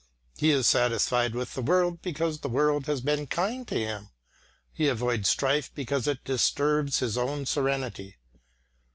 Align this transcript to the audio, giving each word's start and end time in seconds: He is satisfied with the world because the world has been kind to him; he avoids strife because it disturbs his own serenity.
He 0.35 0.49
is 0.49 0.65
satisfied 0.65 1.35
with 1.35 1.53
the 1.53 1.61
world 1.61 2.01
because 2.01 2.39
the 2.39 2.49
world 2.49 2.87
has 2.87 3.01
been 3.01 3.27
kind 3.27 3.67
to 3.67 3.75
him; 3.77 4.09
he 4.73 4.87
avoids 4.87 5.29
strife 5.29 5.71
because 5.75 6.07
it 6.07 6.23
disturbs 6.23 7.01
his 7.01 7.19
own 7.19 7.45
serenity. 7.45 8.17